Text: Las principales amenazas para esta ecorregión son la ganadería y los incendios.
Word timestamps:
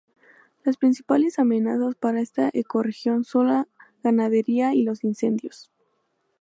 Las 0.63 0.77
principales 0.77 1.37
amenazas 1.37 1.93
para 1.93 2.21
esta 2.21 2.49
ecorregión 2.53 3.23
son 3.23 3.45
la 3.49 3.67
ganadería 4.01 4.73
y 4.73 4.81
los 4.81 5.03
incendios. 5.03 5.69